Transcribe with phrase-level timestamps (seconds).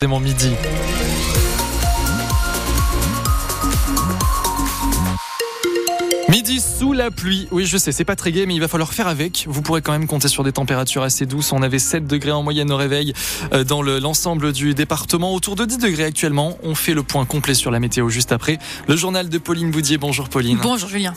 [0.00, 0.52] C'est mon midi.
[6.28, 7.48] Midi sous la pluie.
[7.50, 9.46] Oui, je sais, c'est pas très gai, mais il va falloir faire avec.
[9.48, 11.50] Vous pourrez quand même compter sur des températures assez douces.
[11.50, 13.12] On avait 7 degrés en moyenne au réveil
[13.52, 15.34] euh, dans l'ensemble du département.
[15.34, 16.56] Autour de 10 degrés actuellement.
[16.62, 18.60] On fait le point complet sur la météo juste après.
[18.86, 19.98] Le journal de Pauline Boudier.
[19.98, 20.60] Bonjour Pauline.
[20.62, 21.14] Bonjour Julien.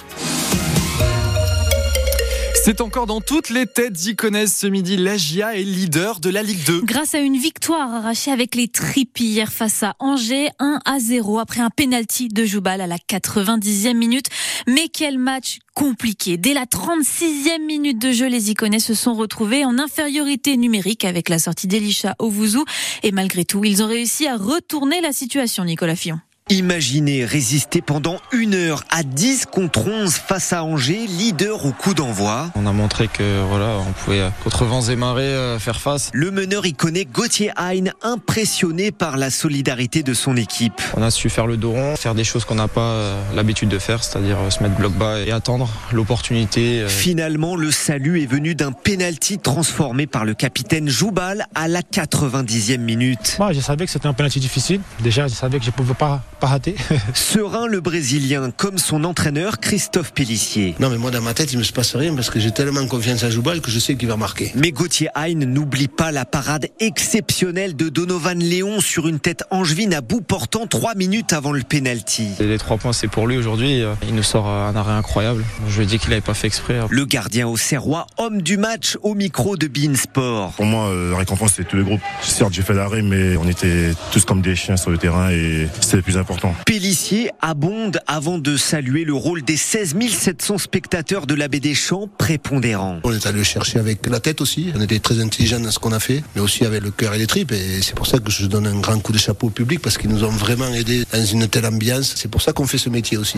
[2.64, 4.96] C'est encore dans toutes les têtes connaissent ce midi.
[4.96, 6.82] L'Agia est leader de la Ligue 2.
[6.84, 11.40] Grâce à une victoire arrachée avec les tripes hier face à Angers, 1 à 0
[11.40, 14.28] après un penalty de Joubal à la 90e minute.
[14.68, 16.38] Mais quel match compliqué.
[16.38, 21.30] Dès la 36e minute de jeu, les Iconais se sont retrouvés en infériorité numérique avec
[21.30, 22.64] la sortie d'Elisha Ovouzou.
[23.02, 26.20] Et malgré tout, ils ont réussi à retourner la situation, Nicolas Fillon.
[26.50, 31.94] Imaginez résister pendant une heure à 10 contre 11 face à Angers, leader au coup
[31.94, 32.50] d'envoi.
[32.56, 36.10] On a montré que voilà, on pouvait contre vents et marées euh, faire face.
[36.14, 40.82] Le meneur connaît Gauthier Hein, impressionné par la solidarité de son équipe.
[40.98, 43.70] On a su faire le dos rond, faire des choses qu'on n'a pas euh, l'habitude
[43.70, 46.86] de faire, c'est-à-dire euh, se mettre bloc bas et attendre l'opportunité.
[46.88, 52.78] Finalement, le salut est venu d'un penalty transformé par le capitaine Joubal à la 90e
[52.80, 53.38] minute.
[53.40, 54.82] Moi, je savais que c'était un penalty difficile.
[55.00, 56.76] Déjà, je savais que je ne pouvais pas pas raté.
[57.14, 60.74] Serein le Brésilien, comme son entraîneur Christophe Pellissier.
[60.80, 62.86] Non mais moi dans ma tête il me se passe rien parce que j'ai tellement
[62.88, 64.52] confiance à Joubal que je sais qu'il va marquer.
[64.56, 69.94] Mais Gauthier Hein n'oublie pas la parade exceptionnelle de Donovan Léon sur une tête angevine
[69.94, 72.30] à bout portant trois minutes avant le penalty.
[72.40, 73.84] Les trois points c'est pour lui aujourd'hui.
[74.08, 75.46] Il nous sort un arrêt incroyable.
[75.70, 76.80] Je lui ai dit qu'il n'avait pas fait exprès.
[76.90, 80.54] Le gardien au Serrois, homme du match au micro de Bein Sport.
[80.54, 82.02] Pour moi, euh, la récompense c'est tout le groupe.
[82.24, 85.68] Certes j'ai fait l'arrêt mais on était tous comme des chiens sur le terrain et
[85.82, 86.56] c'est le plus important important.
[86.66, 91.74] Pélissier abonde avant de saluer le rôle des 16 700 spectateurs de la baie des
[91.74, 93.00] Champs prépondérants.
[93.04, 94.72] On est allé chercher avec la tête aussi.
[94.76, 97.18] On était très intelligents dans ce qu'on a fait, mais aussi avec le cœur et
[97.18, 97.52] les tripes.
[97.52, 99.98] Et c'est pour ça que je donne un grand coup de chapeau au public parce
[99.98, 102.14] qu'ils nous ont vraiment aidés dans une telle ambiance.
[102.16, 103.38] C'est pour ça qu'on fait ce métier aussi.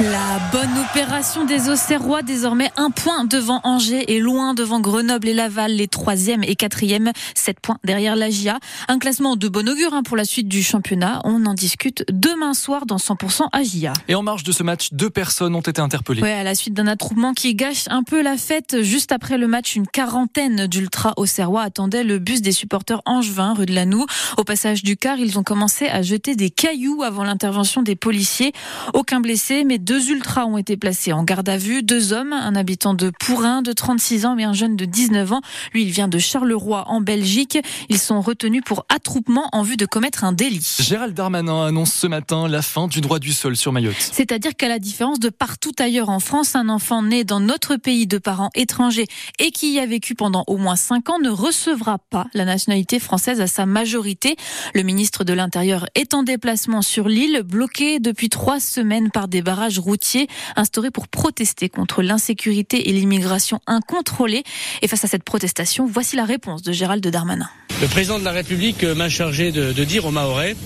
[0.00, 5.34] La bonne opération des Auxerrois, désormais un point devant Angers et loin devant Grenoble et
[5.34, 8.60] Laval, les troisième et quatrième, sept points derrière la GIA.
[8.86, 11.20] Un classement de bon augure hein, pour la suite du championnat.
[11.24, 13.92] On en discute demain soir dans 100% AGIA.
[14.06, 16.22] Et en marge de ce match, deux personnes ont été interpellées.
[16.22, 18.82] Ouais, à la suite d'un attroupement qui gâche un peu la fête.
[18.82, 23.66] Juste après le match, une quarantaine d'ultra Auxerrois attendaient le bus des supporters angevins rue
[23.66, 24.06] de Lanou.
[24.36, 28.52] Au passage du car, ils ont commencé à jeter des cailloux avant l'intervention des policiers.
[28.94, 31.82] Aucun blessé, mais deux ultras ont été placés en garde à vue.
[31.82, 35.40] Deux hommes, un habitant de Pourrin de 36 ans et un jeune de 19 ans.
[35.72, 37.58] Lui, il vient de Charleroi en Belgique.
[37.88, 40.76] Ils sont retenus pour attroupement en vue de commettre un délit.
[40.80, 43.96] Gérald Darmanin annonce ce matin la fin du droit du sol sur Mayotte.
[43.98, 48.06] C'est-à-dire qu'à la différence de partout ailleurs en France, un enfant né dans notre pays
[48.06, 49.06] de parents étrangers
[49.38, 52.98] et qui y a vécu pendant au moins 5 ans ne recevra pas la nationalité
[52.98, 54.36] française à sa majorité.
[54.74, 59.40] Le ministre de l'Intérieur est en déplacement sur l'île, bloqué depuis trois semaines par des
[59.40, 64.42] barrages routier instauré pour protester contre l'insécurité et l'immigration incontrôlée.
[64.82, 67.48] Et face à cette protestation, voici la réponse de Gérald Darmanin.
[67.80, 70.56] Le président de la République m'a chargé de, dire aux Mahorais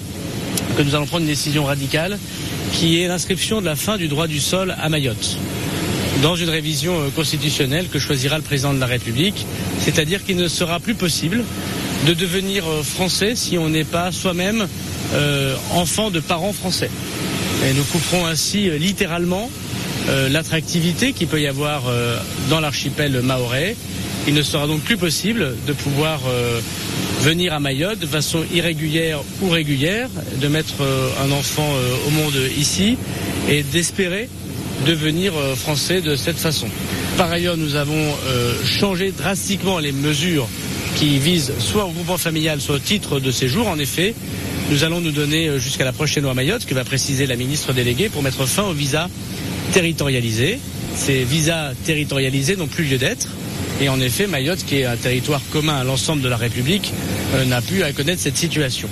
[0.77, 2.19] que nous allons prendre une décision radicale
[2.73, 5.37] qui est l'inscription de la fin du droit du sol à Mayotte
[6.23, 9.47] dans une révision euh, constitutionnelle que choisira le président de la République,
[9.81, 11.45] c'est-à-dire qu'il ne sera plus possible
[12.07, 14.67] de devenir euh, français si on n'est pas soi-même
[15.15, 16.91] euh, enfant de parents français.
[17.65, 19.49] Et nous couperons ainsi euh, littéralement
[20.09, 22.19] euh, l'attractivité qu'il peut y avoir euh,
[22.51, 23.77] dans l'archipel maorais.
[24.27, 26.21] Il ne sera donc plus possible de pouvoir
[27.23, 30.09] venir à Mayotte de façon irrégulière ou régulière,
[30.41, 30.75] de mettre
[31.21, 31.69] un enfant
[32.07, 32.97] au monde ici
[33.51, 34.29] et d'espérer
[34.87, 36.69] devenir français de cette façon.
[37.19, 38.15] Par ailleurs, nous avons
[38.65, 40.47] changé drastiquement les mesures
[40.95, 43.67] qui visent soit au groupement familial, soit au titre de séjour.
[43.67, 44.15] En effet,
[44.73, 47.75] nous allons nous donner euh, jusqu'à la prochaine loi Mayotte, que va préciser la ministre
[47.75, 49.09] déléguée, pour mettre fin aux visas
[49.73, 50.59] territorialisés.
[50.97, 53.29] Ces visas territorialisés n'ont plus lieu d'être.
[53.83, 56.91] Et en effet, Mayotte, qui est un territoire commun à l'ensemble de la République,
[57.35, 58.89] euh, n'a plus à connaître cette situation.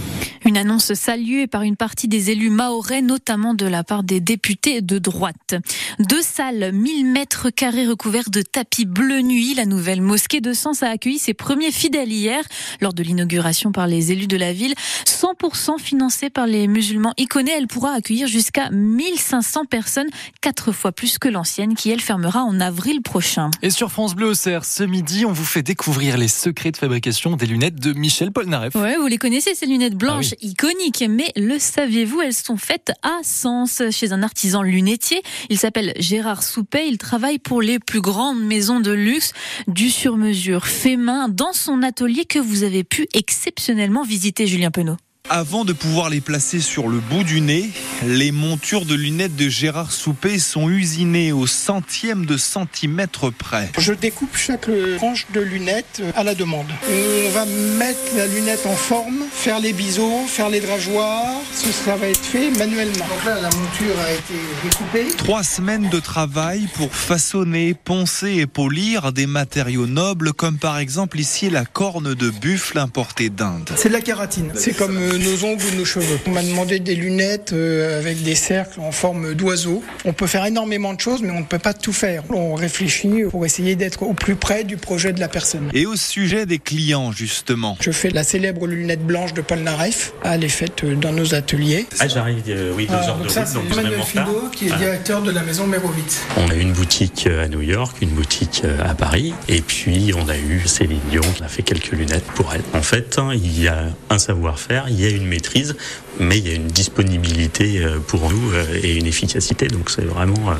[0.51, 4.81] Une annonce saluée par une partie des élus maorais, notamment de la part des députés
[4.81, 5.55] de droite.
[6.01, 9.55] Deux salles, 1000 mètres carrés recouverts de tapis bleu nuit.
[9.55, 12.43] La nouvelle mosquée de Sens a accueilli ses premiers fidèles hier
[12.81, 14.75] lors de l'inauguration par les élus de la ville.
[15.07, 20.09] 100% financée par les musulmans iconés, elle pourra accueillir jusqu'à 1500 personnes,
[20.41, 23.53] quatre fois plus que l'ancienne qui elle fermera en avril prochain.
[23.63, 27.37] Et sur France Bleu Auxerre, ce midi, on vous fait découvrir les secrets de fabrication
[27.37, 28.75] des lunettes de Michel Polnareff.
[28.75, 31.05] Ouais, vous les connaissez ces lunettes blanches iconiques.
[31.09, 35.23] Mais le saviez-vous, elles sont faites à Sens, chez un artisan lunetier.
[35.49, 36.89] Il s'appelle Gérard Soupet.
[36.89, 39.33] Il travaille pour les plus grandes maisons de luxe,
[39.69, 44.97] du sur-mesure fait main dans son atelier que vous avez pu exceptionnellement visiter, Julien Penaud.
[45.33, 47.71] Avant de pouvoir les placer sur le bout du nez,
[48.05, 53.71] les montures de lunettes de Gérard Soupé sont usinées au centième de centimètre près.
[53.79, 56.67] Je découpe chaque tranche de lunettes à la demande.
[56.89, 57.45] On va
[57.79, 61.37] mettre la lunette en forme, faire les biseaux, faire les drageoirs.
[61.55, 63.07] Ça va être fait manuellement.
[63.07, 64.35] Donc là, la monture a été
[64.65, 65.17] découpée.
[65.17, 71.21] Trois semaines de travail pour façonner, poncer et polir des matériaux nobles, comme par exemple
[71.21, 73.71] ici la corne de buffle importée d'Inde.
[73.77, 74.51] C'est de la kératine.
[74.57, 76.19] C'est comme euh, nos ongles ou nos cheveux.
[76.27, 79.83] On m'a demandé des lunettes euh, avec des cercles en forme d'oiseau.
[80.05, 82.23] On peut faire énormément de choses, mais on ne peut pas tout faire.
[82.31, 85.69] On réfléchit pour essayer d'être au plus près du projet de la personne.
[85.75, 87.77] Et au sujet des clients, justement.
[87.81, 90.13] Je fais la célèbre lunette blanche de Paul Naref.
[90.25, 91.87] Elle est faite euh, dans nos ateliers.
[91.99, 94.03] Ah, j'arrive, euh, oui, deux Ah, heures donc de ça, route, c'est donc Emmanuel.
[94.03, 94.79] Fido, qui est Ah.
[94.79, 96.21] directeur de la maison Mérovitz.
[96.37, 100.29] On a eu une boutique à New York, une boutique à Paris, et puis on
[100.29, 102.63] a eu Céline Dion qui a fait quelques lunettes pour elle.
[102.75, 105.77] En fait, hein, il y a un savoir-faire, il y a une maîtrise,
[106.19, 109.69] mais il y a une disponibilité euh, pour nous euh, et une efficacité.
[109.69, 110.55] Donc c'est vraiment euh,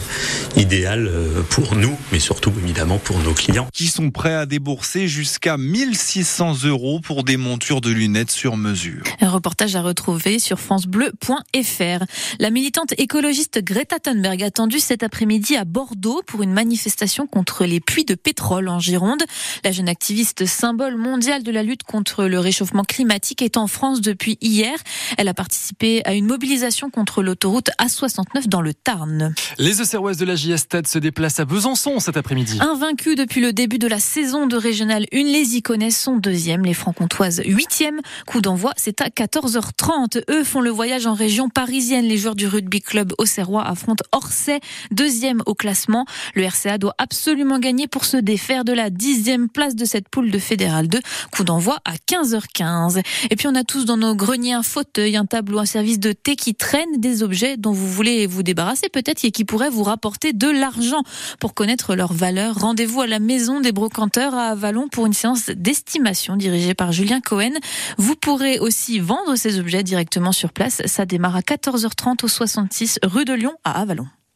[0.57, 1.11] idéal
[1.51, 3.69] pour nous, mais surtout évidemment pour nos clients.
[3.73, 9.03] Qui sont prêts à débourser jusqu'à 1600 euros pour des montures de lunettes sur mesure.
[9.21, 12.05] Un reportage à retrouver sur francebleu.fr.
[12.39, 17.81] La militante écologiste Greta Thunberg attendue cet après-midi à Bordeaux pour une manifestation contre les
[17.81, 19.23] puits de pétrole en Gironde.
[19.65, 24.01] La jeune activiste symbole mondial de la lutte contre le réchauffement climatique est en France
[24.01, 24.79] depuis hier.
[25.19, 29.35] Elle a participé à une mobilisation contre l'autoroute A69 dans le Tarn.
[29.59, 32.59] Les Auxerroises de la JS Stade se déplacent à Besançon cet après-midi.
[32.61, 36.75] Invaincus depuis le début de la saison de Régional 1, les Iconaises sont deuxième, les
[36.75, 38.01] Franc-Comtoises huitième.
[38.27, 40.23] Coup d'envoi, c'est à 14h30.
[40.31, 42.05] Eux font le voyage en région parisienne.
[42.05, 44.61] Les joueurs du rugby club Auxerrois affrontent Orsay,
[44.91, 46.07] deuxième au classement.
[46.35, 50.31] Le RCA doit absolument gagner pour se défaire de la dixième place de cette poule
[50.31, 51.01] de Fédéral 2.
[51.33, 53.03] Coup d'envoi à 15h15.
[53.31, 56.13] Et puis on a tous dans nos greniers un fauteuil, un tableau, un service de
[56.13, 59.83] thé qui traîne des objets dont vous voulez vous débarrasser peut-être et qui pourraient vous
[59.83, 61.03] rapporter de l'argent.
[61.41, 65.47] Pour connaître leur valeur, rendez-vous à la maison des brocanteurs à Avalon pour une séance
[65.49, 67.55] d'estimation dirigée par Julien Cohen.
[67.97, 70.83] Vous pourrez aussi vendre ces objets directement sur place.
[70.85, 74.07] Ça démarre à 14h30 au 66 rue de Lyon à Avalon.